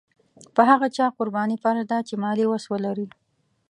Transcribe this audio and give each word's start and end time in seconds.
په 0.55 0.61
هغه 0.69 0.87
چا 0.95 1.05
قرباني 1.17 1.57
فرض 1.63 1.81
ده 1.91 1.97
چې 2.07 2.13
مالي 2.23 2.45
وس 2.47 2.63
ولري. 2.71 3.07